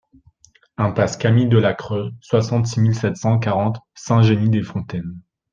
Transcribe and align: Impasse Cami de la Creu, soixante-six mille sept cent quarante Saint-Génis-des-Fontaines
Impasse 0.79 1.15
Cami 1.17 1.45
de 1.47 1.59
la 1.59 1.75
Creu, 1.75 2.09
soixante-six 2.21 2.79
mille 2.79 2.95
sept 2.95 3.17
cent 3.17 3.37
quarante 3.37 3.81
Saint-Génis-des-Fontaines 3.93 5.19